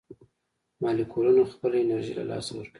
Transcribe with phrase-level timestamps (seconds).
[0.81, 2.69] مالیکولونه خپله انرژي له لاسه ورکوي.